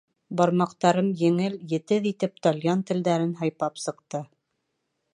[0.39, 4.27] Бармаҡтарым еңел, етеҙ итеп тальян телдәрен һыйпап сыҡты.